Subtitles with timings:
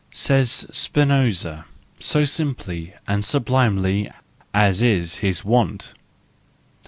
[0.09, 1.65] says Spinoza,
[1.99, 4.09] so simply and sublimely,
[4.51, 5.93] as is his wont.